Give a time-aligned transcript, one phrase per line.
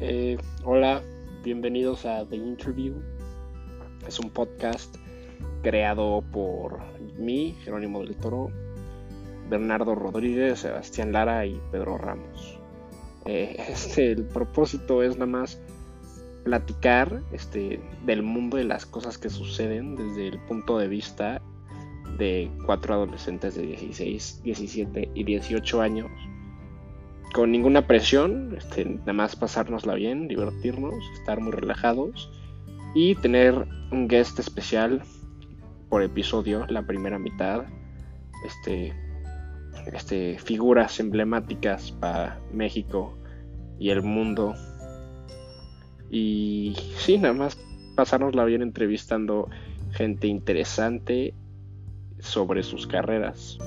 [0.00, 1.02] Eh, hola,
[1.42, 3.02] bienvenidos a The Interview.
[4.06, 4.94] Es un podcast
[5.62, 6.78] creado por
[7.18, 8.52] mí, Jerónimo del Toro,
[9.50, 12.60] Bernardo Rodríguez, Sebastián Lara y Pedro Ramos.
[13.24, 15.60] Eh, este, el propósito es nada más
[16.44, 21.42] platicar este, del mundo de las cosas que suceden desde el punto de vista
[22.18, 26.08] de cuatro adolescentes de 16, 17 y 18 años
[27.32, 32.30] con ninguna presión, este, nada más pasárnosla bien, divertirnos, estar muy relajados
[32.94, 35.02] y tener un guest especial
[35.88, 37.64] por episodio, la primera mitad,
[38.44, 38.94] este,
[39.92, 43.16] este, figuras emblemáticas para México
[43.78, 44.54] y el mundo.
[46.10, 47.58] Y sí, nada más
[47.96, 49.48] pasárnosla bien entrevistando
[49.92, 51.34] gente interesante
[52.18, 53.58] sobre sus carreras.